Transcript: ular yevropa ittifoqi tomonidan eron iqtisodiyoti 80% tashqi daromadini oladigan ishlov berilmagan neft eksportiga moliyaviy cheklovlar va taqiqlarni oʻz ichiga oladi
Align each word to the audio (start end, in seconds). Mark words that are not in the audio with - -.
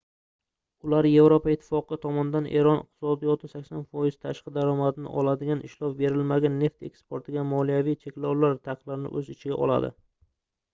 ular 0.85 1.07
yevropa 1.09 1.51
ittifoqi 1.55 1.99
tomonidan 2.05 2.47
eron 2.61 2.79
iqtisodiyoti 2.85 3.49
80% 3.53 4.17
tashqi 4.29 4.55
daromadini 4.57 5.13
oladigan 5.23 5.63
ishlov 5.71 5.95
berilmagan 6.01 6.57
neft 6.65 6.91
eksportiga 6.91 7.47
moliyaviy 7.53 8.01
cheklovlar 8.09 8.59
va 8.59 8.61
taqiqlarni 8.73 9.15
oʻz 9.21 9.33
ichiga 9.39 9.63
oladi 9.69 9.97